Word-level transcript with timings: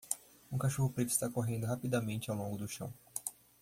Um 0.51 0.57
cachorro 0.57 0.89
preto 0.89 1.09
está 1.09 1.29
correndo 1.29 1.67
rapidamente 1.67 2.31
ao 2.31 2.35
longo 2.35 2.57
do 2.57 2.67
chão 2.67 2.91